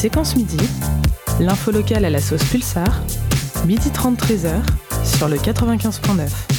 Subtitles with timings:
[0.00, 0.56] Séquence Midi,
[1.40, 3.02] l'info locale à la sauce Pulsar,
[3.66, 4.62] midi 30 13h
[5.04, 6.49] sur le 95.9.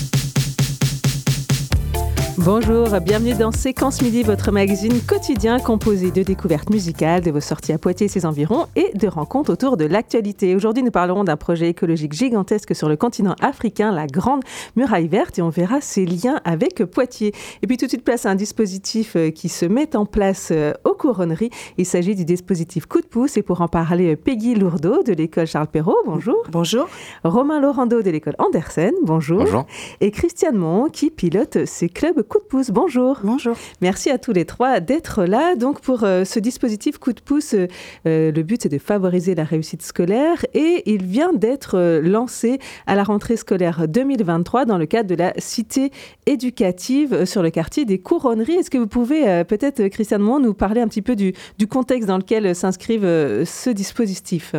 [2.44, 7.72] Bonjour, bienvenue dans Séquence Midi, votre magazine quotidien composé de découvertes musicales, de vos sorties
[7.72, 10.56] à Poitiers et ses environs et de rencontres autour de l'actualité.
[10.56, 14.42] Aujourd'hui, nous parlerons d'un projet écologique gigantesque sur le continent africain, la Grande
[14.76, 17.32] Muraille Verte, et on verra ses liens avec Poitiers.
[17.62, 20.50] Et puis tout de suite, place à un dispositif euh, qui se met en place
[20.52, 21.52] euh, aux couronneries.
[21.78, 25.14] Il s'agit du dispositif Coup de pouce, et pour en parler, euh, Peggy Lourdeau de
[25.14, 26.42] l'école Charles Perrault, bonjour.
[26.50, 26.88] Bonjour.
[27.24, 29.44] Romain Laurando de l'école Andersen, bonjour.
[29.44, 29.68] Bonjour.
[30.00, 32.72] Et Christiane Mon qui pilote ses clubs Coup de pouce.
[32.72, 33.20] Bonjour.
[33.26, 33.58] Bonjour.
[33.82, 35.58] Merci à tous les trois d'être là.
[35.58, 37.68] Donc pour euh, ce dispositif coup de pouce, euh,
[38.08, 42.60] euh, le but c'est de favoriser la réussite scolaire et il vient d'être euh, lancé
[42.88, 45.92] à la rentrée scolaire 2023 dans le cadre de la cité
[46.26, 48.54] éducative sur le quartier des Couronneries.
[48.54, 52.08] Est-ce que vous pouvez peut-être, Christiane Mon, nous parler un petit peu du, du contexte
[52.08, 54.56] dans lequel s'inscrive euh, ce dispositif?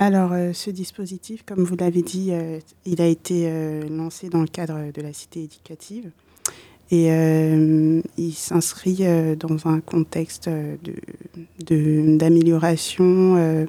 [0.00, 4.40] Alors, euh, ce dispositif, comme vous l'avez dit, euh, il a été euh, lancé dans
[4.40, 6.10] le cadre de la cité éducative.
[6.92, 10.76] Et euh, il s'inscrit euh, dans un contexte euh,
[12.16, 13.66] d'amélioration,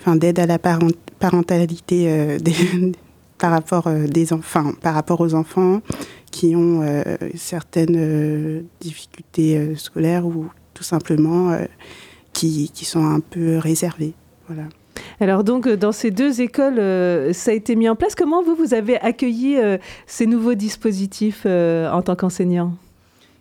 [0.00, 2.38] enfin d'aide à la parent- parentalité
[3.38, 5.82] par, rapport, des enfants, par rapport aux enfants
[6.30, 6.82] qui ont
[7.34, 11.54] certaines difficultés scolaires ou tout simplement
[12.32, 14.14] qui, qui sont un peu réservées.
[14.46, 14.68] Voilà.
[15.20, 18.14] Alors donc euh, dans ces deux écoles, euh, ça a été mis en place.
[18.14, 22.72] Comment vous, vous avez accueilli euh, ces nouveaux dispositifs en tant qu'enseignant?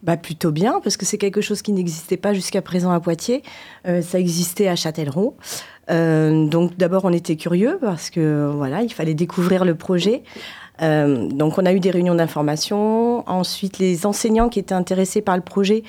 [0.02, 3.44] Bah plutôt bien, parce que c'est quelque chose qui n'existait pas jusqu'à présent à Poitiers.
[3.84, 5.36] Ça existait à Châtellerault.
[5.90, 10.24] Donc d'abord, on était curieux parce que voilà, il fallait découvrir le projet.
[10.82, 13.30] Euh, donc on a eu des réunions d'information.
[13.30, 15.84] Ensuite, les enseignants qui étaient intéressés par le projet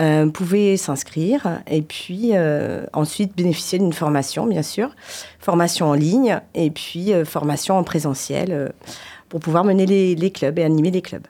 [0.00, 4.90] euh, pouvaient s'inscrire et puis euh, ensuite bénéficier d'une formation, bien sûr,
[5.38, 8.68] formation en ligne et puis euh, formation en présentiel euh,
[9.28, 11.26] pour pouvoir mener les, les clubs et animer les clubs.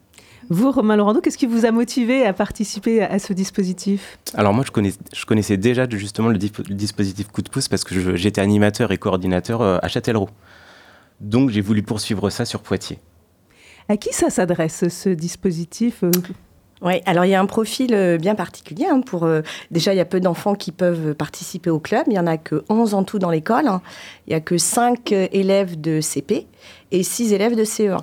[0.49, 4.19] Vous, Romain Laurando, qu'est-ce qui vous a motivé à participer à ce dispositif?
[4.35, 7.69] Alors moi, je, connais, je connaissais déjà justement le, dip- le dispositif coup de pouce
[7.69, 10.31] parce que j'étais animateur et coordinateur à Châtellerault.
[11.23, 12.99] Donc j'ai voulu poursuivre ça sur Poitiers.
[13.89, 16.11] À qui ça s'adresse, ce dispositif euh
[16.83, 18.87] Oui, alors il y a un profil euh, bien particulier.
[18.91, 19.41] hein, pour, euh,
[19.71, 22.05] déjà, il y a peu d'enfants qui peuvent participer au club.
[22.09, 23.69] Il n'y en a que 11 en tout dans l'école.
[23.69, 23.81] hein.
[24.27, 26.47] Il n'y a que 5 élèves de CP
[26.91, 28.01] et 6 élèves de CE1.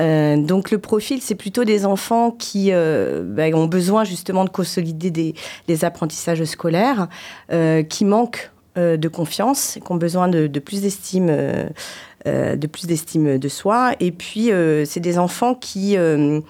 [0.00, 4.50] Euh, donc le profil, c'est plutôt des enfants qui euh, ben, ont besoin justement de
[4.50, 5.34] consolider des,
[5.68, 7.08] des apprentissages scolaires,
[7.52, 11.34] euh, qui manquent euh, de confiance, qui ont besoin de, de plus d'estime,
[12.26, 13.94] de plus d'estime de soi.
[14.00, 16.40] Et puis euh, c'est des enfants qui euh,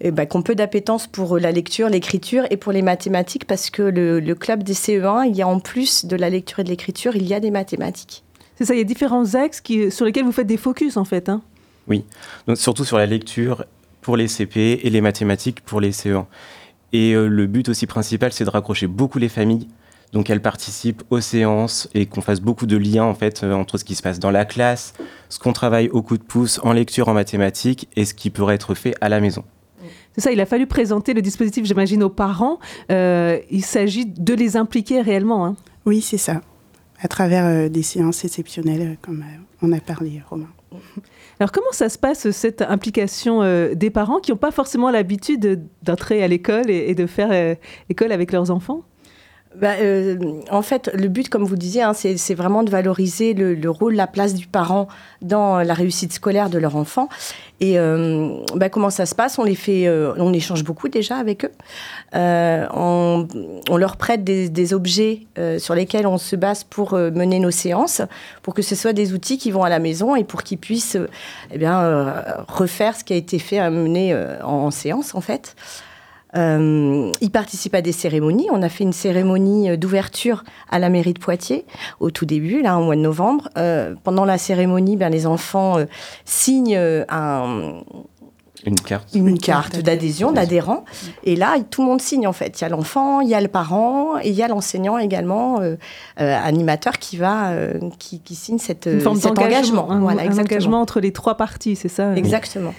[0.00, 3.70] eh ben, qui ont peu d'appétence pour la lecture, l'écriture et pour les mathématiques, parce
[3.70, 6.64] que le, le club des CE1, il y a en plus de la lecture et
[6.64, 8.24] de l'écriture, il y a des mathématiques.
[8.56, 11.04] C'est ça, il y a différents axes qui, sur lesquels vous faites des focus en
[11.04, 11.28] fait.
[11.28, 11.42] hein.
[12.46, 13.64] Donc, surtout sur la lecture
[14.00, 16.24] pour les CP et les mathématiques pour les CE1.
[16.92, 19.68] Et euh, le but aussi principal, c'est de raccrocher beaucoup les familles.
[20.12, 23.78] Donc elles participent aux séances et qu'on fasse beaucoup de liens en fait euh, entre
[23.78, 24.92] ce qui se passe dans la classe,
[25.28, 28.56] ce qu'on travaille au coup de pouce en lecture, en mathématiques et ce qui pourrait
[28.56, 29.44] être fait à la maison.
[30.16, 32.58] C'est ça, il a fallu présenter le dispositif, j'imagine, aux parents.
[32.90, 35.46] Euh, il s'agit de les impliquer réellement.
[35.46, 35.54] hein.
[35.86, 36.40] Oui, c'est ça.
[37.00, 40.48] À travers euh, des séances exceptionnelles, comme euh, on a parlé, Romain.
[41.38, 45.40] Alors comment ça se passe, cette implication euh, des parents qui n'ont pas forcément l'habitude
[45.40, 47.54] de- d'entrer à l'école et, et de faire euh,
[47.88, 48.82] école avec leurs enfants?
[49.56, 50.16] Bah, euh,
[50.50, 53.94] en fait, le but, comme vous disiez, hein, c'est vraiment de valoriser le, le rôle,
[53.94, 54.86] la place du parent
[55.22, 57.08] dans la réussite scolaire de leur enfant.
[57.58, 59.40] Et euh, bah, comment ça se passe?
[59.40, 61.50] On les fait, euh, on échange beaucoup déjà avec eux.
[62.14, 63.26] Euh, on,
[63.68, 67.40] on leur prête des, des objets euh, sur lesquels on se base pour euh, mener
[67.40, 68.02] nos séances,
[68.42, 70.94] pour que ce soit des outils qui vont à la maison et pour qu'ils puissent,
[70.94, 71.08] euh,
[71.52, 75.16] eh bien, euh, refaire ce qui a été fait, à mener euh, en, en séance,
[75.16, 75.56] en fait.
[76.36, 78.46] Euh, ils participent à des cérémonies.
[78.52, 81.64] On a fait une cérémonie euh, d'ouverture à la mairie de Poitiers
[81.98, 83.48] au tout début, là, au mois de novembre.
[83.58, 85.86] Euh, pendant la cérémonie, ben, les enfants euh,
[86.24, 86.78] signent
[87.08, 87.80] un-
[88.66, 89.08] Une carte.
[89.14, 90.84] une, Une carte carte d'adhésion, d'adhérent.
[91.24, 92.60] Et là, tout le monde signe, en fait.
[92.60, 95.60] Il y a l'enfant, il y a le parent et il y a l'enseignant également,
[95.60, 95.76] euh,
[96.20, 99.90] euh, animateur, qui, va, euh, qui, qui signe cette, Une forme cet d'engagement, engagement.
[99.90, 100.44] un, Voilà, un exactement.
[100.56, 102.74] engagement entre les trois parties, c'est ça Exactement.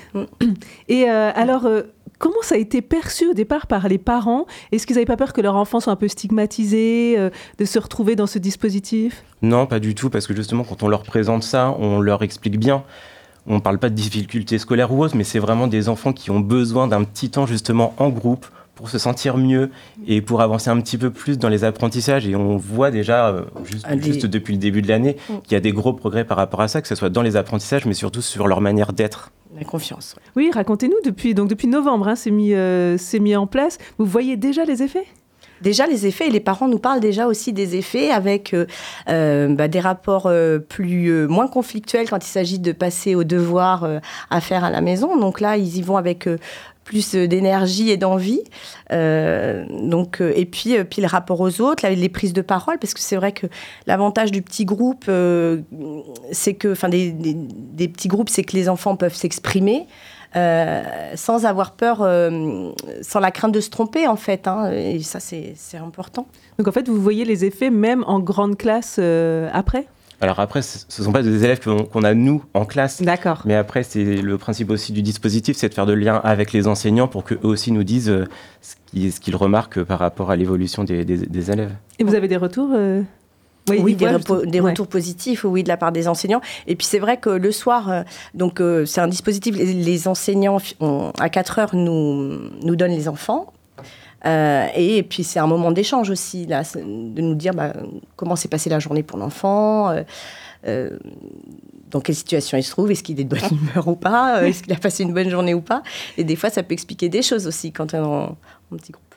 [0.87, 1.81] Et euh, alors, euh,
[2.21, 4.45] comment ça a été perçu au départ par les parents?
[4.71, 7.79] Est-ce qu'ils n'avaient pas peur que leurs enfants soient un peu stigmatisés, euh, de se
[7.79, 9.25] retrouver dans ce dispositif?
[9.41, 12.59] Non, pas du tout, parce que justement, quand on leur présente ça, on leur explique
[12.59, 12.83] bien.
[13.47, 16.29] On ne parle pas de difficultés scolaires ou autres, mais c'est vraiment des enfants qui
[16.29, 18.45] ont besoin d'un petit temps justement en groupe
[18.75, 19.69] pour se sentir mieux
[20.07, 22.27] et pour avancer un petit peu plus dans les apprentissages.
[22.27, 25.33] Et on voit déjà, euh, juste, juste, depuis le début de l'année, mm.
[25.43, 27.35] qu'il y a des gros progrès par rapport à ça, que ce soit dans les
[27.35, 29.31] apprentissages, mais surtout sur leur manière d'être.
[29.57, 30.15] La confiance.
[30.35, 33.77] Oui, racontez-nous, depuis, donc depuis novembre, hein, c'est mis, euh, mis en place.
[33.97, 35.05] Vous voyez déjà les effets?
[35.61, 38.65] Déjà les effets, et les parents nous parlent déjà aussi des effets avec euh,
[39.09, 43.87] euh, bah, des rapports euh, plus moins conflictuels quand il s'agit de passer aux devoirs
[44.29, 45.19] à faire à la maison.
[45.19, 46.27] Donc là, ils y vont avec
[46.83, 48.41] plus d'énergie et d'envie.
[48.89, 53.15] donc, et puis, puis le rapport aux autres, les prises de parole, parce que c'est
[53.15, 53.47] vrai que
[53.87, 55.09] l'avantage du petit groupe,
[56.31, 59.87] c'est que, enfin, des, des, petits groupes, c'est que les enfants peuvent s'exprimer.
[60.37, 60.81] Euh,
[61.15, 64.47] sans avoir peur, euh, sans la crainte de se tromper en fait.
[64.47, 66.25] Hein, et ça, c'est important.
[66.57, 69.87] Donc en fait, vous voyez les effets même en grande classe euh, après?
[70.21, 73.01] Alors après, ce ne sont pas des élèves qu'on a nous en classe.
[73.01, 73.41] D'accord.
[73.45, 76.67] Mais après, c'est le principe aussi du dispositif, c'est de faire de lien avec les
[76.67, 78.25] enseignants pour qu'eux aussi nous disent
[78.61, 81.73] ce qu'ils remarquent par rapport à l'évolution des, des, élèves.
[81.97, 82.69] Et vous avez des retours
[83.69, 86.41] oui, des, retours positifs, oui, de la part des enseignants.
[86.67, 88.03] Et puis c'est vrai que le soir, euh,
[88.33, 90.57] donc euh, c'est un dispositif, les, enseignants
[91.19, 93.53] à 4 heures nous, nous donnent les enfants.
[94.25, 97.73] Euh, et, puis c'est un moment d'échange aussi, là, de nous dire bah,
[98.15, 99.93] comment s'est passée la journée pour l'enfant,
[100.63, 104.63] dans quelle situation il se trouve, est-ce qu'il est de bonne humeur ou pas, est-ce
[104.63, 105.81] qu'il a passé une bonne journée ou pas.
[106.17, 109.11] Et des fois, ça peut expliquer des choses aussi quand on est en petit groupe.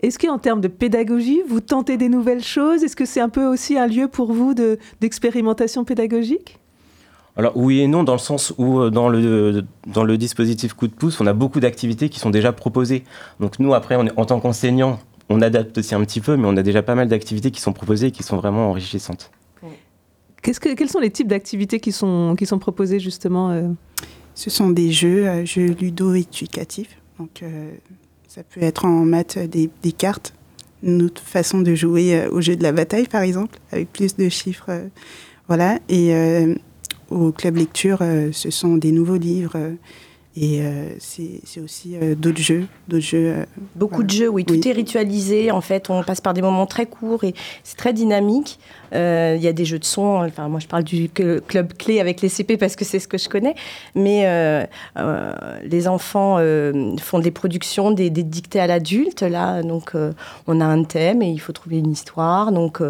[0.00, 2.84] Est-ce qu'en termes de pédagogie, vous tentez des nouvelles choses?
[2.84, 4.54] Est-ce que c'est un peu aussi un lieu pour vous
[5.00, 6.58] d'expérimentation pédagogique?
[7.38, 10.88] Alors oui et non, dans le sens où euh, dans le, dans le dispositif coup
[10.88, 13.04] de pouce, on a beaucoup d'activités qui sont déjà proposées.
[13.40, 14.98] Donc nous, après, on en tant qu'enseignants,
[15.30, 17.72] on adapte aussi un petit peu, mais on a déjà pas mal d'activités qui sont
[17.72, 19.30] proposées et qui sont vraiment enrichissantes.
[20.42, 23.68] Que, quels sont les types d'activités qui sont, qui sont proposées justement euh?
[24.34, 26.96] Ce sont des jeux, euh, jeux ludo-éducatifs.
[27.18, 27.42] Donc
[28.28, 30.34] ça peut être en maths des, cartes,
[30.82, 34.16] une autre façon de jouer euh, au jeu de la bataille, par exemple, avec plus
[34.16, 34.68] de chiffres.
[34.68, 34.86] Euh,
[35.48, 35.78] voilà.
[35.88, 36.54] Et euh,
[37.10, 37.98] au club lecture,
[38.32, 39.58] ce sont des nouveaux livres
[40.40, 43.32] et euh, c'est aussi euh, d'autres jeux, d'autres jeux.
[43.38, 43.44] Euh,
[43.74, 44.44] Beaucoup de jeux, oui.
[44.44, 45.50] Tout est ritualisé.
[45.50, 48.60] En fait, on passe par des moments très courts et c'est très dynamique.
[48.92, 48.96] Il
[49.40, 50.24] y a des jeux de son.
[50.24, 53.18] Enfin, moi, je parle du club clé avec les CP parce que c'est ce que
[53.18, 53.54] je connais.
[53.94, 54.66] Mais
[55.64, 56.38] les enfants
[56.98, 59.22] font des productions, des, dictées à l'adulte.
[59.22, 59.92] Là, donc,
[60.46, 62.52] on a un thème et il faut trouver une histoire.
[62.52, 62.80] Donc,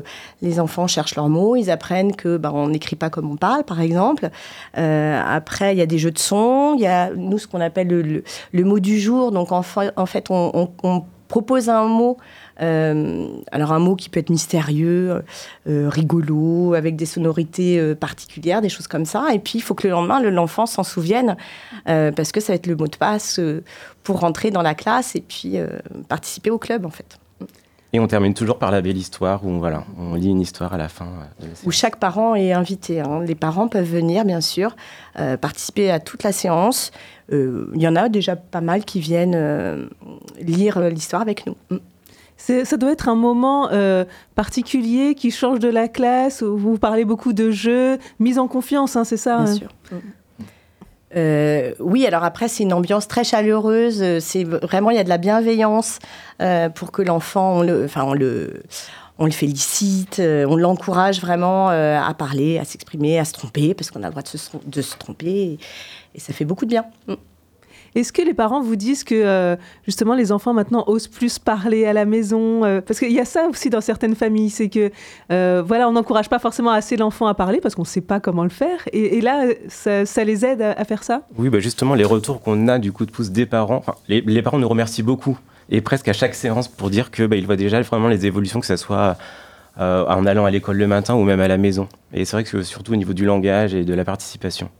[0.41, 1.57] les enfants cherchent leurs mots.
[1.57, 4.29] Ils apprennent que, bah, on n'écrit pas comme on parle, par exemple.
[4.75, 6.75] après, il y a des jeux de son.
[6.77, 9.33] Il y a nous ce qu'on appelle le, mot du jour.
[9.33, 12.17] Donc en, fait, on, propose un mot,
[12.63, 15.23] euh, alors un mot qui peut être mystérieux,
[15.69, 19.27] euh, rigolo, avec des sonorités euh, particulières, des choses comme ça.
[19.35, 21.37] Et puis il faut que le lendemain, l'enfant s'en souvienne,
[21.85, 23.41] parce que ça va être le mot de passe
[24.03, 25.57] pour rentrer dans la classe et puis
[26.09, 27.19] participer au club en fait.
[27.93, 30.77] Et on termine toujours par la belle histoire où voilà, on lit une histoire à
[30.77, 31.07] la fin.
[31.43, 33.01] Euh, où chaque parent est invité.
[33.01, 33.23] Hein.
[33.25, 34.77] Les parents peuvent venir, bien sûr,
[35.19, 36.91] euh, participer à toute la séance.
[37.33, 39.89] Euh, il y en a déjà pas mal qui viennent
[40.39, 41.57] lire l'histoire avec nous.
[41.71, 41.79] Mm.
[42.37, 43.69] Ça doit être un moment
[44.37, 48.95] particulier qui change de la classe, où vous parlez beaucoup de jeux, mise en confiance,
[48.95, 49.55] hein, c'est ça Bien hein?
[49.55, 49.69] sûr.
[51.17, 54.19] Euh, oui, alors après, c'est une ambiance très chaleureuse.
[54.21, 55.99] C'est vraiment, il y a de la bienveillance
[56.43, 58.63] euh, pour que l'enfant, on le, enfin, on le,
[59.19, 63.91] on le félicite, euh, on l'encourage vraiment à parler, à s'exprimer, à se tromper, parce
[63.91, 65.31] qu'on a le droit de se, de se tromper.
[65.31, 65.59] Et,
[66.15, 66.85] et, ça fait beaucoup de bien.
[67.07, 67.15] Mm.
[67.95, 71.87] Est-ce que les parents vous disent que euh, justement les enfants maintenant osent plus parler
[71.87, 74.91] à la maison euh, Parce qu'il y a ça aussi dans certaines familles, c'est que
[75.33, 78.21] euh, voilà, on n'encourage pas forcément assez l'enfant à parler parce qu'on ne sait pas
[78.21, 78.81] comment le faire.
[78.93, 81.23] Et, là, ça, les aide à, faire ça?
[81.37, 84.59] Oui, bah justement, les retours qu'on a du coup de pouce des parents, les, parents
[84.59, 85.39] nous remercient beaucoup
[85.71, 88.67] et presque à chaque séance pour dire que bah, voient déjà vraiment les évolutions, que
[88.67, 89.17] ce soit
[89.77, 91.89] en allant à l'école le matin ou même à la maison.
[92.13, 94.71] Et c'est vrai que surtout au niveau du langage et de la participation.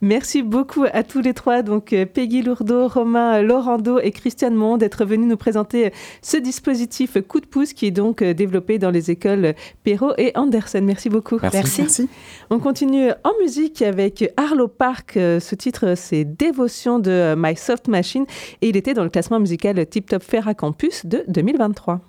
[0.00, 4.80] Merci beaucoup à tous les trois, donc euh, Peggy Lourdeau, Romain Laurando et Christiane Monde,
[4.80, 8.90] d'être venus nous présenter ce dispositif coup de pouce qui est donc euh, développé dans
[8.90, 10.84] les écoles Perrault et Andersen.
[10.84, 11.38] Merci beaucoup.
[11.52, 12.08] Merci.
[12.50, 15.16] On continue en musique avec Arlo Park.
[15.16, 18.26] Euh, ce titre, c'est Dévotion de My Soft Machine
[18.62, 22.00] et il était dans le classement musical Tip Top Ferra Campus de 2023.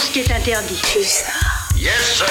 [0.00, 0.80] Ce qui est interdit.
[1.76, 2.26] Yes, sir.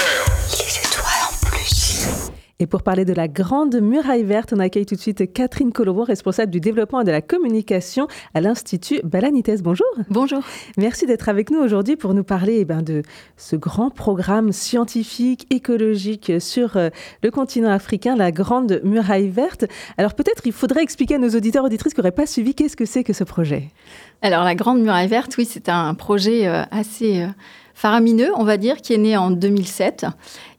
[0.58, 2.30] Les étoiles en plus.
[2.58, 6.04] Et pour parler de la Grande Muraille Verte, on accueille tout de suite Catherine Colombo,
[6.04, 9.62] responsable du développement et de la communication à l'Institut Balanites.
[9.62, 9.86] Bonjour.
[10.10, 10.42] Bonjour.
[10.76, 13.02] Merci d'être avec nous aujourd'hui pour nous parler eh ben, de
[13.38, 16.90] ce grand programme scientifique, écologique sur euh,
[17.22, 19.64] le continent africain, la Grande Muraille Verte.
[19.96, 22.84] Alors peut-être il faudrait expliquer à nos auditeurs auditrices qui n'auraient pas suivi qu'est-ce que
[22.84, 23.68] c'est que ce projet?
[24.20, 27.22] Alors la Grande Muraille Verte, oui, c'est un projet euh, assez...
[27.22, 27.28] Euh,
[27.80, 30.04] faramineux, on va dire, qui est né en 2007,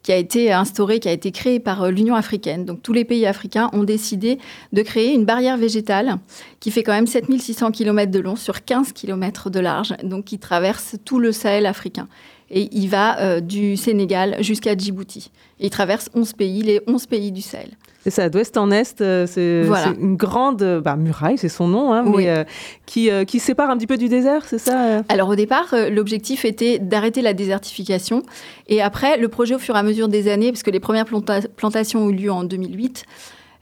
[0.02, 2.64] qui a été instauré, qui a été créé par euh, l'Union africaine.
[2.64, 4.38] Donc tous les pays africains ont décidé
[4.72, 6.16] de créer une barrière végétale
[6.58, 10.40] qui fait quand même 7600 km de long sur 15 km de large, donc qui
[10.40, 12.08] traverse tout le Sahel africain.
[12.50, 15.30] Et il va euh, du Sénégal jusqu'à Djibouti.
[15.60, 17.70] il traverse 11 pays, les 11 pays du Sahel.
[18.02, 19.64] C'est ça, d'ouest en est, euh, c'est
[20.00, 22.42] une grande bah, muraille, c'est son nom, hein, mais, euh,
[22.84, 26.44] qui, euh, qui, sépare un petit peu du désert, c'est ça Alors au départ, l'objectif
[26.44, 28.24] était d'arrêter la désertification.
[28.66, 31.06] Et après, le projet, au fur et à mesure des années, parce que les premières
[31.06, 33.04] plantations ont eu lieu en 2008,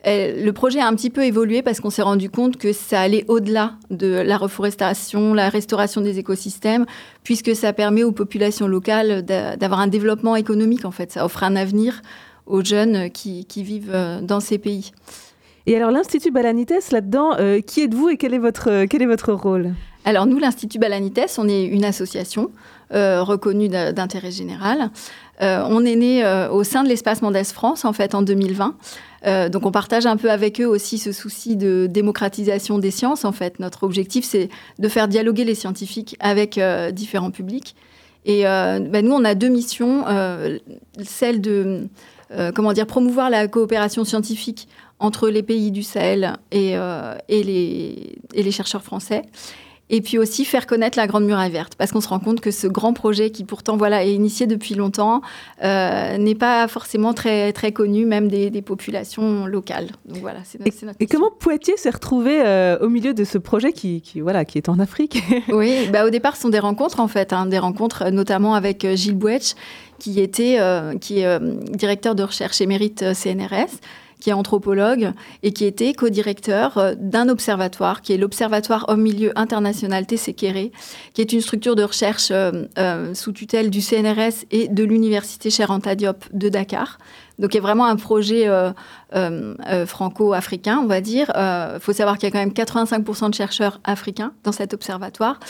[0.06, 3.26] le projet a un petit peu évolué parce qu'on s'est rendu compte que ça allait
[3.28, 6.86] au-delà de la reforestation, la restauration des écosystèmes,
[7.24, 11.12] puisque ça permet aux populations locales d'avoir un développement économique, en fait.
[11.12, 12.00] Ça offre un avenir
[12.50, 14.92] aux jeunes qui, vivent euh, dans ces pays.
[15.66, 19.06] Et alors l'Institut Balanites, là-dedans, euh, qui êtes-vous et quel est votre, euh, quel est
[19.06, 19.72] votre rôle?
[20.04, 22.50] Alors nous, l'Institut Balanites, on est une association
[22.92, 24.90] reconnue d'intérêt général.
[25.40, 28.74] on est né au sein de l'espace Mendes France, en fait, en 2020.
[29.50, 33.24] donc on partage un peu avec eux aussi ce souci de démocratisation des sciences.
[33.24, 34.48] En fait, notre objectif, c'est
[34.80, 36.58] de faire dialoguer les scientifiques avec
[36.92, 37.76] différents publics.
[38.24, 40.04] Et ben, nous, on a deux missions.
[41.04, 41.88] celle de
[42.32, 44.68] euh, comment dire, promouvoir la coopération scientifique
[45.00, 49.22] entre les pays du Sahel et, euh, et, les, et les chercheurs français.
[49.92, 52.52] Et puis aussi faire connaître la Grande Muraille Verte, parce qu'on se rend compte que
[52.52, 55.20] ce grand projet, qui pourtant voilà est initié depuis longtemps,
[55.64, 59.88] euh, n'est pas forcément très très connu, même des, populations locales.
[60.04, 62.40] Donc voilà, c'est notre, et, et comment Poitiers s'est retrouvé
[62.80, 65.24] au milieu de ce projet qui, qui, voilà qui est en Afrique?
[65.48, 68.86] Oui, bah au départ, ce sont des rencontres en fait, hein, des rencontres notamment avec
[68.94, 69.54] Gilles Bouetch,
[70.00, 73.78] qui, était, euh, qui est euh, directeur de recherche émérite euh, CNRS,
[74.18, 80.72] qui est anthropologue et qui était co-directeur d'un observatoire, qui est l'Observatoire Homme-Milieu International Tessékéré,
[81.14, 82.30] qui est une structure de recherche
[83.14, 86.98] sous tutelle du CNRS et de l'Université Cheikh Anta Diop de Dakar.
[87.40, 88.48] Donc, il y a vraiment un projet
[89.86, 91.32] franco-africain, on va dire.
[91.34, 95.40] Il faut savoir qu'il y a quand même 85% de chercheurs africains dans cet observatoire.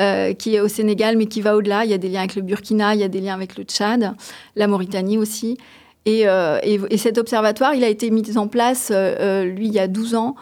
[0.00, 1.84] Euh, qui est au Sénégal, mais qui va au-delà.
[1.84, 3.64] Il y a des liens avec le Burkina, il y a des liens avec le
[3.64, 4.14] Tchad,
[4.54, 5.58] la Mauritanie aussi.
[6.06, 6.60] Et, euh,
[6.96, 10.36] cet observatoire, il a été mis en place, euh, lui, il y a 12 ans.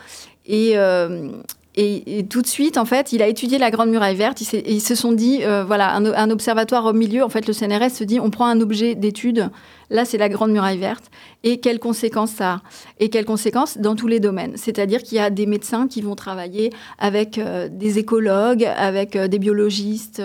[0.44, 0.74] Et,
[1.78, 4.40] et, tout de suite, en fait, il a étudié la Grande Muraille Verte.
[4.40, 7.22] Ils, se sont dit, euh, voilà, un, observatoire au milieu.
[7.22, 9.50] En fait, le CNRS se dit, on prend un objet d'étude.
[9.90, 11.10] Là, c'est la Grande Muraille Verte.
[11.44, 12.62] Et quelles conséquences ça a?
[12.98, 14.56] Et quelles conséquences dans tous les domaines?
[14.56, 19.28] C'est-à-dire qu'il y a des médecins qui vont travailler avec euh, des écologues, avec euh,
[19.28, 20.22] des biologistes,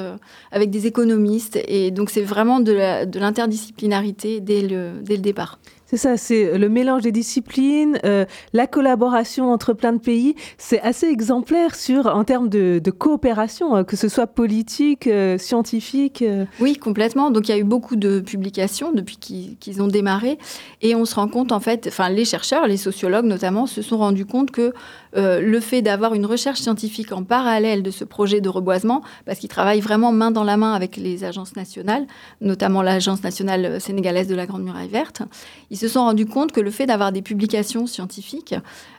[0.53, 1.60] avec des économistes.
[1.67, 2.72] Et donc, c'est vraiment de
[3.20, 5.60] l'interdisciplinarité dès le, dès le départ.
[5.91, 10.36] C'est ça, c'est le mélange des disciplines, euh, la collaboration entre plein de pays.
[10.57, 16.24] C'est assez exemplaire sur, en termes de, coopération, euh, que ce soit politique, euh, scientifique.
[16.62, 17.29] Oui, complètement.
[17.29, 20.38] Donc il y a eu beaucoup de publications depuis qu'ils ont démarré.
[20.81, 23.98] Et on se rend compte, en fait, enfin les chercheurs, les sociologues notamment, se sont
[23.98, 24.71] rendus compte que
[25.13, 29.50] le fait d'avoir une recherche scientifique en parallèle de ce projet de reboisement, parce qu'ils
[29.50, 32.07] travaillent vraiment main dans la main avec les agences nationales,
[32.39, 35.24] notamment l'Agence nationale sénégalaise de la Grande Muraille Verte,
[35.69, 38.55] ils se sont rendus compte que le fait d'avoir des publications scientifiques,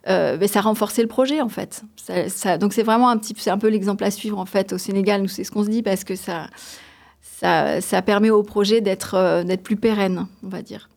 [0.08, 1.82] euh, ben, ça renforçait le projet en fait.
[2.28, 4.78] Ça, donc c'est vraiment un petit, c'est un peu l'exemple à suivre en fait au
[4.78, 5.22] Sénégal.
[5.22, 6.48] Nous c'est ce qu'on se dit parce que ça,
[7.20, 10.88] ça, ça permet au projet d'être euh, d'être plus pérenne, on va dire.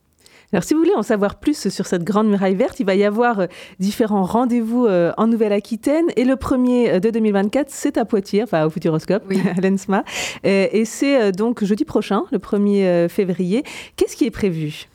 [0.53, 3.03] Alors, si vous voulez en savoir plus sur cette grande muraille verte, il va y
[3.03, 3.47] avoir euh,
[3.79, 6.05] différents rendez-vous en Nouvelle-Aquitaine.
[6.15, 9.23] Et le premier de 2024, c'est à Poitiers, enfin au Futuroscope,
[9.57, 10.03] à l'ENSMA.
[10.43, 13.63] Et c'est donc jeudi prochain, le 1er février.
[13.97, 14.87] Qu'est-ce qui est prévu?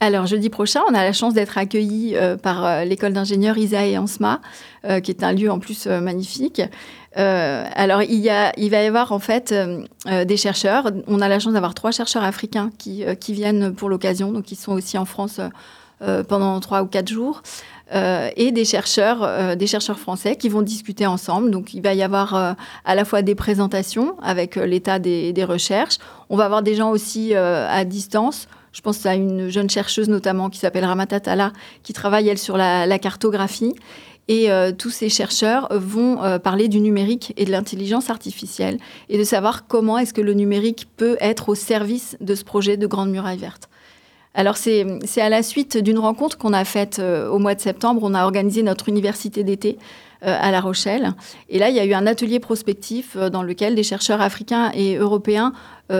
[0.00, 3.84] Alors, jeudi prochain, on a la chance d'être accueillis euh, par euh, l'école d'ingénieurs ISA
[3.84, 4.40] et ANSMA,
[4.84, 6.62] euh, qui est un lieu en plus magnifique.
[7.16, 9.52] alors, il, y a, il va y avoir en fait
[10.06, 10.92] des chercheurs.
[11.08, 14.56] On a la chance d'avoir trois chercheurs africains qui, qui viennent pour l'occasion, donc ils
[14.56, 15.40] sont aussi en France
[16.28, 17.42] pendant trois ou quatre jours.
[17.92, 21.50] et des chercheurs, des chercheurs français qui vont discuter ensemble.
[21.50, 25.98] Donc, il va y avoir à la fois des présentations avec l'état des, des, recherches.
[26.28, 28.46] On va avoir des gens aussi à distance
[28.78, 32.98] je pense à une jeune chercheuse notamment qui s'appelle Ramatatala, qui travaille elle sur la,
[33.00, 33.74] cartographie.
[34.28, 39.66] Et tous ces chercheurs vont parler du numérique et de l'intelligence artificielle et de savoir
[39.66, 43.38] comment est-ce que le numérique peut être au service de ce projet de Grande Muraille
[43.38, 43.68] Verte.
[44.38, 44.86] Alors c'est
[45.20, 48.02] à la suite d'une rencontre qu'on a faite euh, au mois de septembre.
[48.04, 49.82] On a organisé notre université d'été euh,
[50.22, 51.12] à La Rochelle.
[51.48, 54.70] Et là, il y a eu un atelier prospectif euh, dans lequel des chercheurs africains
[54.74, 55.52] et européens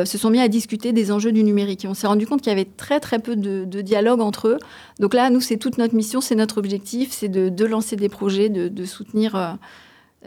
[0.05, 1.87] se sont mis à discuter des enjeux du numérique.
[1.87, 4.59] Et on s'est rendu compte qu'il y avait très très peu de, dialogue entre eux.
[5.01, 8.51] Donc là, nous, c'est toute notre mission, c'est notre objectif, c'est de, lancer des projets,
[8.51, 9.57] de, soutenir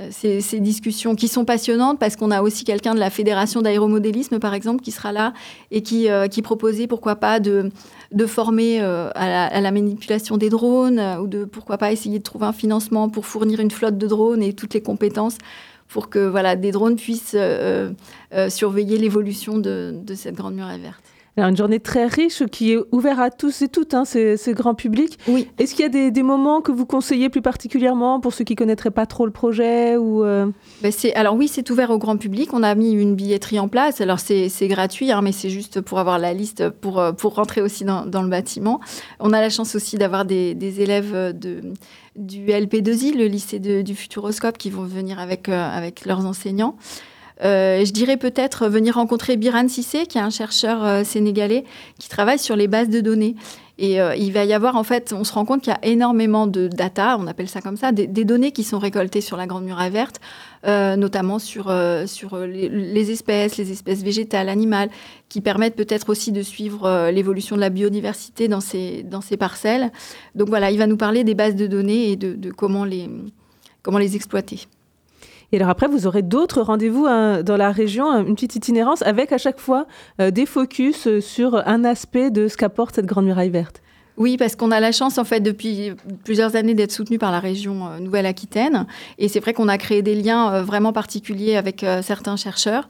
[0.10, 4.40] ces, ces, discussions qui sont passionnantes parce qu'on a aussi quelqu'un de la Fédération d'aéromodélisme,
[4.40, 5.34] par exemple, qui sera là
[5.70, 7.72] et qui, qui proposait, pourquoi pas, de
[8.12, 12.24] de former euh, à, la, manipulation des drones euh, ou de pourquoi pas essayer de
[12.24, 15.38] trouver un financement pour fournir une flotte de drones et toutes les compétences
[15.88, 17.92] pour que voilà, des drones puissent euh,
[18.50, 21.04] surveiller l'évolution de, de cette grande muraille verte
[21.38, 25.18] une journée très riche qui est ouverte à tous et toutes, hein, ce, grand public.
[25.28, 25.48] Oui.
[25.58, 28.58] Est-ce qu'il y a des, moments que vous conseillez plus particulièrement pour ceux qui ne
[28.58, 30.48] connaîtraient pas trop le projet ou euh?
[30.82, 32.54] ben, Alors oui, c'est ouvert au grand public.
[32.54, 34.02] On a mis une billetterie en place.
[34.02, 37.62] Alors c'est gratuit, hein, mais c'est juste pour avoir la liste, pour, euh, pour rentrer
[37.62, 38.80] aussi dans, le bâtiment.
[39.20, 41.62] On a la chance aussi d'avoir des, élèves de,
[42.16, 46.76] du LP2I, le lycée du Futuroscope, qui vont venir avec, euh, avec leurs enseignants.
[47.44, 51.64] Euh, je dirais peut-être venir rencontrer Biran Sissé, qui est un chercheur euh, sénégalais
[51.98, 53.36] qui travaille sur les bases de données.
[53.80, 55.80] Et euh, il va y avoir, en fait, on se rend compte qu'il y a
[55.90, 59.48] énormément de data, on appelle ça comme ça, des, données qui sont récoltées sur la
[59.48, 60.20] Grande Muraille Verte,
[60.68, 64.90] notamment sur, les, espèces, les espèces végétales, animales,
[65.30, 69.04] qui permettent peut-être aussi de suivre l'évolution de la biodiversité dans ces,
[69.40, 69.92] parcelles.
[70.36, 74.68] Donc voilà, il va nous parler des bases de données et de, comment les exploiter.
[75.52, 79.02] Et alors après, vous aurez d'autres rendez-vous hein, dans la région, hein, une petite itinérance
[79.02, 79.86] avec à chaque fois
[80.20, 83.82] euh, des focus euh, sur un aspect de ce qu'apporte cette Grande Muraille Verte.
[84.18, 87.40] Oui, parce qu'on a la chance, en fait, depuis plusieurs années d'être soutenu par la
[87.40, 88.86] région euh, Nouvelle-Aquitaine.
[89.18, 92.88] Et c'est vrai qu'on a créé des liens vraiment particuliers avec certains chercheurs.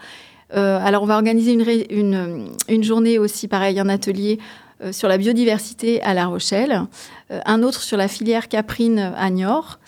[0.52, 4.40] alors, on va organiser une, journée aussi, pareil, un atelier
[4.92, 6.82] sur la biodiversité à La Rochelle,
[7.30, 9.80] un autre sur la filière caprine à Niort.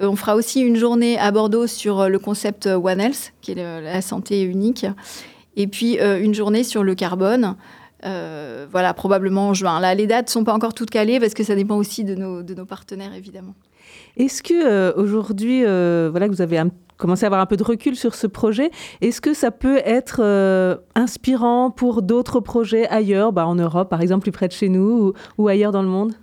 [0.00, 3.32] Euh, on fera aussi une journée à Bordeaux sur euh, le concept euh, One Health,
[3.40, 4.86] qui est la santé unique,
[5.56, 7.56] et puis une journée sur le carbone.
[8.02, 9.80] voilà, probablement en juin.
[9.80, 12.14] Là, les dates ne sont pas encore toutes calées parce que ça dépend aussi de
[12.14, 13.54] nos, partenaires, évidemment.
[14.16, 16.62] Est-ce que aujourd'hui, voilà, vous avez
[16.96, 20.22] commencé à avoir un peu de recul sur ce projet, est-ce que ça peut être
[20.94, 25.12] inspirant pour d'autres projets ailleurs, bah, en Europe, par exemple, plus près de chez nous,
[25.36, 26.14] ou ailleurs dans le monde?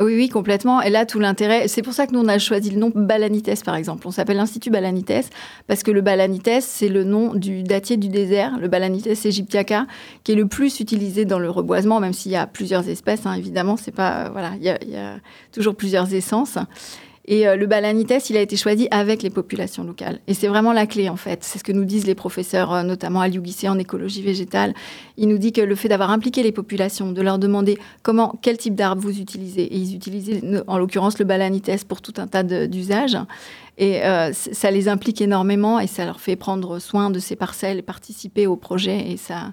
[0.00, 0.80] Oui, oui, complètement.
[0.80, 3.62] Et là, tout l'intérêt, c'est pour ça que nous, on a choisi le nom Balanites,
[3.62, 4.06] par exemple.
[4.06, 5.30] On s'appelle l'Institut Balanites
[5.66, 9.86] parce que le Balanites, c'est le nom du datier du désert, le Balanites aegyptiaca,
[10.24, 13.34] qui est le plus utilisé dans le reboisement, même s'il y a plusieurs espèces, hein,
[13.34, 15.16] évidemment, c'est pas, voilà, il y, a
[15.52, 16.56] toujours plusieurs essences.
[17.26, 20.18] Et euh, le balanites, il a été choisi avec les populations locales.
[20.26, 21.44] Et c'est vraiment la clé, en fait.
[21.44, 24.74] C'est ce que nous disent les professeurs, euh, notamment à l'UGC en écologie végétale.
[25.16, 28.58] Il nous dit que le fait d'avoir impliqué les populations, de leur demander comment, quel
[28.58, 32.42] type d'arbre vous utilisez, et ils utilisaient, en l'occurrence, le balanites pour tout un tas
[32.42, 33.18] d'usages.
[33.78, 37.82] Et euh, ça les implique énormément et ça leur fait prendre soin de ces parcelles
[37.82, 39.10] participer au projet.
[39.10, 39.52] Et ça,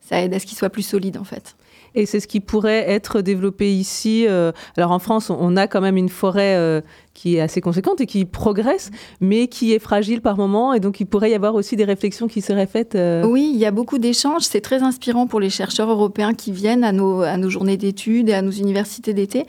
[0.00, 1.54] ça aide à ce qu'ils soient plus solides, en fait.
[1.98, 4.24] Et c'est ce qui pourrait être développé ici.
[4.28, 6.80] Euh, alors en France, on a quand même une forêt euh,
[7.18, 10.72] qui est assez conséquente et qui progresse, mais qui est fragile par moment.
[10.72, 12.94] Et donc il pourrait y avoir aussi des réflexions qui seraient faites.
[12.94, 13.24] Euh.
[13.26, 14.42] Oui, il y a beaucoup d'échanges.
[14.42, 18.28] C'est très inspirant pour les chercheurs européens qui viennent à nos, à nos journées d'études
[18.28, 19.46] et à nos universités d'été,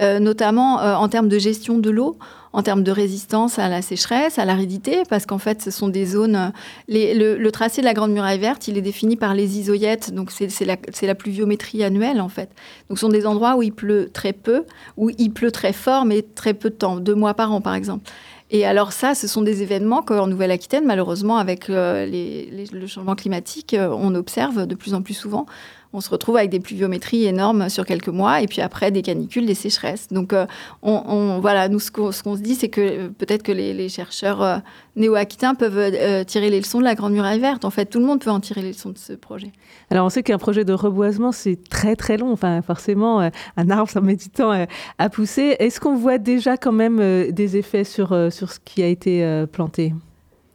[0.00, 2.16] notamment en termes de gestion de l'eau
[2.52, 6.04] en termes de résistance à la sécheresse, à l'aridité, parce qu'en fait, ce sont des
[6.04, 6.52] zones.
[6.88, 10.64] le, tracé de la Grande Muraille Verte, il est défini par les isoyettes, donc c'est
[10.64, 12.50] la, la, pluviométrie annuelle, en fait.
[12.88, 14.64] Donc, ce sont des endroits où il pleut très peu,
[14.96, 18.10] où il pleut très fort, mais très peu de temps, mois par an, par exemple.
[18.50, 23.72] Et alors ça, ce sont des événements qu'en Nouvelle-Aquitaine, malheureusement, avec euh, le changement climatique,
[23.72, 25.46] euh, on observe de plus en plus souvent
[25.92, 29.46] on se retrouve avec des pluviométries énormes sur quelques mois et puis après des canicules,
[29.46, 30.08] des sécheresses.
[30.08, 30.46] Donc, euh,
[30.82, 34.58] on, voilà, nous, ce qu'on se dit, c'est que euh, peut-être que les, chercheurs euh,
[34.96, 37.64] néo-aquitains peuvent tirer les leçons de la Grande Muraille Verte.
[37.64, 39.52] En fait, tout le monde peut en tirer les leçons de ce projet.
[39.90, 42.32] Alors, on sait qu'un projet de reboisement, c'est très, très long.
[42.32, 43.20] Enfin, forcément,
[43.56, 44.66] un arbre, ça met du temps
[44.98, 45.56] à pousser.
[45.58, 49.92] Est-ce qu'on voit déjà quand même des effets sur, sur ce qui a été planté?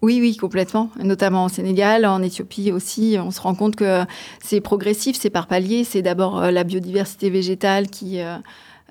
[0.03, 0.91] Oui, oui, complètement.
[1.03, 3.17] Notamment au Sénégal, en Éthiopie aussi.
[3.19, 4.03] On se rend compte que
[4.43, 5.83] c'est progressif, c'est par palier.
[5.83, 8.37] C'est d'abord euh, la biodiversité végétale qui, euh,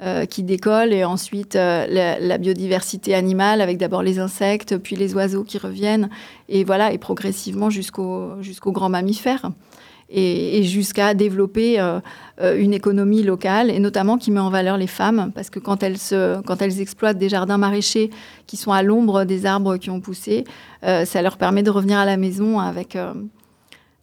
[0.03, 5.45] euh, qui décolle et ensuite la, biodiversité animale avec d'abord les insectes, puis les oiseaux
[5.45, 6.11] qui reviennent.
[6.49, 9.53] Et voilà, et progressivement jusqu'aux jusqu'aux grands mammifères.
[10.09, 11.81] Et, jusqu'à développer
[12.41, 15.99] une économie locale et notamment qui met en valeur les femmes parce que quand elles,
[15.99, 18.11] se, quand elles exploitent des jardins maraîchers
[18.47, 20.45] qui sont à l'ombre des arbres qui ont poussé,
[20.83, 22.97] ça leur permet de revenir à la maison avec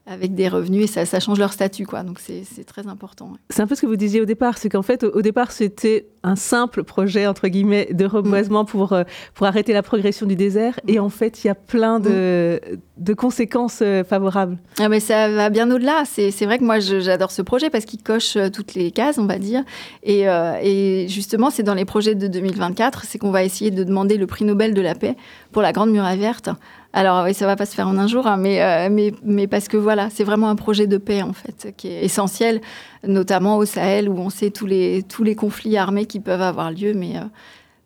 [0.05, 1.85] avec des revenus et ça, ça, change leur statut.
[1.85, 2.03] Quoi.
[2.03, 3.33] Donc c'est très important.
[3.49, 6.07] C'est un peu ce que vous disiez au départ, c'est qu'en fait, au, départ, c'était
[6.23, 10.77] un simple projet, entre guillemets, de reboisement pour, euh, pour arrêter la progression du désert.
[10.87, 12.59] Et en fait, il y a plein de,
[12.97, 14.57] de conséquences euh, favorables.
[14.79, 16.03] Ah mais ça va bien au-delà.
[16.05, 19.25] C'est vrai que moi, j'adore ce projet parce qu'il coche euh, toutes les cases, on
[19.25, 19.63] va dire.
[20.03, 24.17] Et, et justement, c'est dans les projets de 2024, c'est qu'on va essayer de demander
[24.17, 25.15] le prix Nobel de la paix
[25.51, 26.49] pour la Grande Muraille Verte
[26.93, 29.47] alors oui, ça va pas se faire en un jour, hein, mais, euh, mais, mais,
[29.47, 32.61] parce que voilà, c'est vraiment un projet de paix en fait, qui est essentiel,
[33.05, 36.69] notamment au Sahel où on sait tous les, tous les conflits armés qui peuvent avoir
[36.69, 37.21] lieu, mais euh,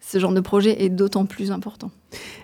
[0.02, 1.90] ce genre de projet est d'autant plus important.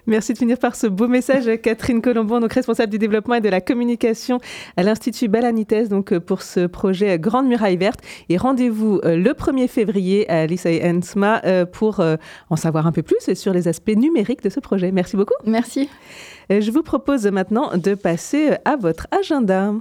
[0.08, 3.49] Merci de finir par ce beau message, Catherine Colombon, donc responsable du développement et de
[3.49, 4.39] la communication
[4.78, 7.99] à l'Institut Balanites, donc pour ce projet Grande Muraille Verte.
[8.30, 12.02] Et rendez-vous euh, le 1er février à l'ISAI ENSMA pour
[12.49, 14.93] en savoir un peu plus sur les aspects numériques de ce projet.
[14.93, 15.36] Merci beaucoup.
[15.45, 15.89] Merci.
[16.49, 19.73] Je vous propose maintenant de passer à votre agenda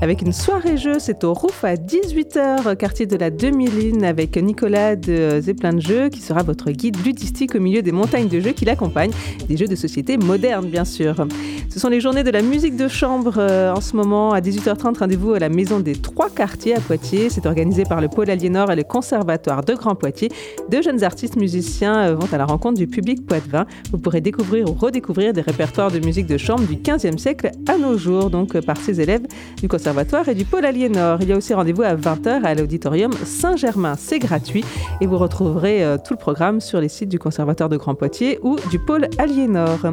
[0.00, 0.98] avec une soirée jeu.
[0.98, 6.08] C'est au Rouf à 18h, quartier de la Demi-Lune, avec Nicolas de Zeppelin de Jeux,
[6.08, 9.12] qui sera votre guide ludistique au milieu des montagnes de jeux qui l'accompagnent.
[9.48, 11.26] Des jeux de société modernes, bien sûr.
[11.70, 14.32] Ce sont les journées de la musique de chambre euh, en ce moment.
[14.32, 17.30] À 18h30, rendez-vous à la Maison des Trois Quartiers à Poitiers.
[17.30, 20.30] C'est organisé par le Pôle Aliénor et le Conservatoire de Grand Poitiers.
[20.70, 23.66] Deux jeunes artistes musiciens euh, vont à la rencontre du public poitevin.
[23.90, 27.78] Vous pourrez découvrir ou redécouvrir des répertoires de musique de chambre du 15e siècle à
[27.78, 29.22] nos jours, donc euh, par ces élèves
[29.60, 31.18] du Conservatoire et du pôle Aliénor.
[31.22, 33.94] Il y a aussi rendez-vous à 20h à l'auditorium Saint-Germain.
[33.98, 34.64] C'est gratuit
[35.00, 38.38] et vous retrouverez euh, tout le programme sur les sites du Conservatoire de Grand Poitiers
[38.42, 39.92] ou du pôle Aliénor.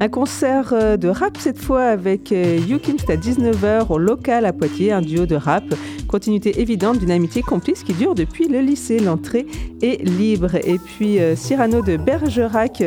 [0.00, 4.44] Un concert euh, de rap cette fois avec euh, Yukin, c'est à 19h au local
[4.44, 5.64] à Poitiers, un duo de rap.
[6.08, 8.98] Continuité évidente d'une amitié complice qui dure depuis le lycée.
[8.98, 9.46] L'entrée
[9.82, 10.56] est libre.
[10.56, 12.82] Et puis euh, Cyrano de Bergerac,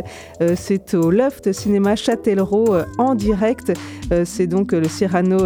[0.55, 3.73] c'est au Loft Cinéma Châtellerault en direct.
[4.23, 5.37] c'est donc le Cyrano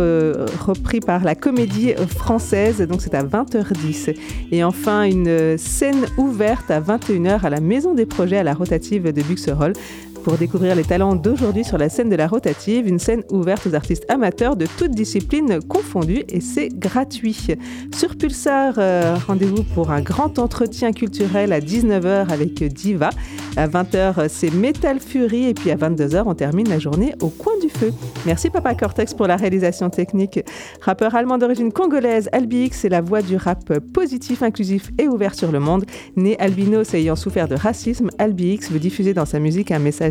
[0.66, 2.82] repris par la comédie française.
[2.82, 4.16] Donc c'est à 20h10.
[4.52, 9.12] Et enfin une scène ouverte à 21h à la Maison des Projets à la rotative
[9.12, 9.74] de Buxerolles
[10.24, 13.76] pour découvrir les talents d'aujourd'hui sur la scène de la rotative, une scène ouverte aux
[13.76, 17.48] artistes amateurs de toutes disciplines confondues et c'est gratuit.
[17.96, 23.10] Sur Pulsar, euh, rendez-vous pour un grand entretien culturel à 19h avec Diva.
[23.58, 27.54] À 20h, c'est Metal Fury et puis à 22h, on termine la journée au coin
[27.62, 27.92] du feu.
[28.26, 30.40] Merci Papa Cortex pour la réalisation technique.
[30.82, 35.52] Rappeur allemand d'origine congolaise, Albix est la voix du rap positif, inclusif et ouvert sur
[35.52, 35.86] le monde.
[36.16, 40.11] Né albinos ayant souffert de racisme, Albix veut diffuser dans sa musique un message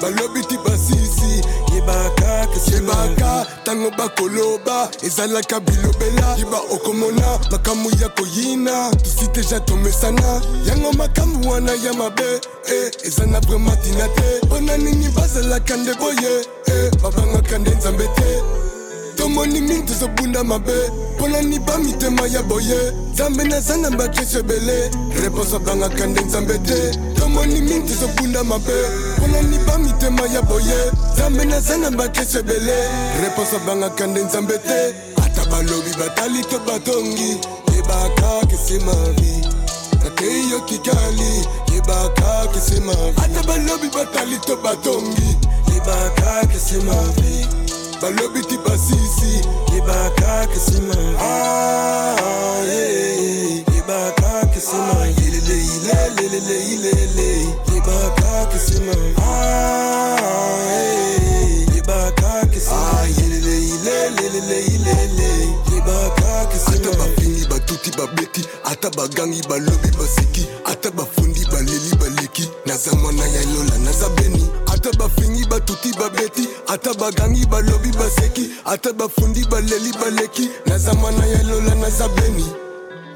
[0.00, 1.42] balobi ti basisi
[1.74, 3.46] yebaka yebaka.
[3.62, 6.36] ntango bakoloba ezalaka bilobela.
[6.38, 8.90] Yiba okomona makambo ya koyina.
[9.02, 10.42] Tusi deja tomesana.
[10.66, 14.46] Yango makambo wana ya mabe eh, eza na vraimen tina te.
[14.46, 18.42] Mpo na nini bazalaka nde boye eh, babangaka nde nzambe te
[19.16, 20.90] tomoni mingi tozobunda mabe.
[21.16, 22.92] Mpona niba mitema ya boye.
[23.12, 24.90] Nzambe naza na bakesio ebele.
[25.22, 26.98] Reponse abangaka nde nzambe te.
[27.18, 28.72] Tomoni mingi tozobunda mabe.
[29.18, 30.92] Mpona niba mitema ya boye.
[31.14, 32.88] Nzambe naza na bakesio ebele.
[33.22, 34.94] Reponse abangaka nde nzambe te.
[35.24, 37.40] Ata balobi batali to batongi.
[37.76, 39.48] Yebaka kese mavi.
[40.04, 41.46] Nakei yo kikali.
[41.74, 43.14] Yebaka kese mavi.
[43.16, 45.36] Ata balobi batali to batongi.
[45.74, 47.63] Yebaka kese mavi
[48.00, 49.40] balobi ti basisi
[49.74, 50.94] yebaka kesima
[53.74, 58.94] yebaka kesima yelele ilelelele ilele yebaka kesima
[61.74, 70.46] yebaka kesima yelele ilelelele ilele yebaka kesima ata bafingi batuti babeti ata bagangi balobi basiki
[76.04, 82.46] babeti ata bagangi balobi baseki ata bafundi baleli baleki naza mwana ya lola naza beni.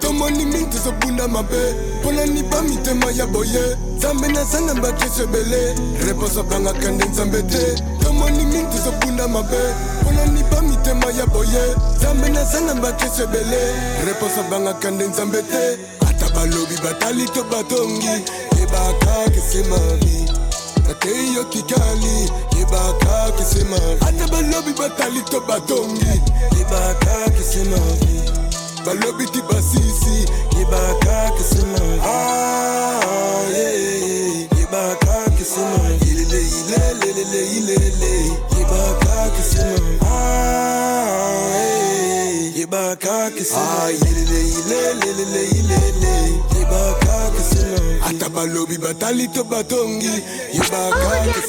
[0.01, 3.77] Tomoni mingi tozobunda mabe mpona niba mitema ya boye.
[3.97, 5.75] Nzambe naza na bakesio ebele
[6.07, 7.83] reponse abangaka nde nzambe te.
[8.03, 9.59] Tomoni mingi tozobunda mabe
[10.03, 11.77] mpona niba mitema ya boye.
[11.97, 13.75] Nzambe naza na bakesio ebele
[14.07, 15.79] reponse abangaka nde nzambe te.
[16.35, 18.07] Balobi batali to batongi
[18.61, 19.41] yebaka ke
[21.09, 25.41] c'est ma vie nakei yo kikali yebaka ke c'est ma vie ata balobi batali to
[25.41, 26.21] batongi
[26.59, 28.23] yebaka ke c'est ma vie
[28.85, 30.27] balobi ti basisi
[30.59, 36.41] yebaka ke c'est ma vie ah, yeah, yebaka ke c'est ma vie ilele
[37.11, 38.15] ilele ilele
[38.59, 39.89] yebaka ke c'est ma
[48.29, 50.13] ya balobi batali to batongi
[50.53, 51.41] yebakaki